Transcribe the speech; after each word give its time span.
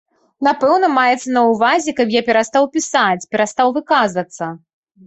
Напэўна, 0.45 0.89
маецца 0.95 1.35
на 1.35 1.43
ўвазе, 1.51 1.95
каб 2.01 2.17
я 2.19 2.25
перастаў 2.31 2.71
пісаць, 2.79 3.29
перастаў 3.37 3.67
выказвацца. 3.79 4.53